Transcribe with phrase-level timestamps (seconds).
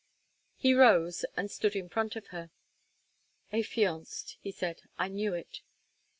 [0.55, 2.49] He rose and stood in front of her.
[3.53, 5.61] "Affianced," he said, "I knew it.